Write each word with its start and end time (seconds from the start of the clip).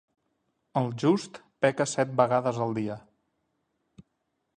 El 0.79 0.87
just 1.03 1.37
peca 1.65 1.87
set 1.91 2.15
vegades 2.21 2.61
el 2.67 2.73
dia. 2.79 2.97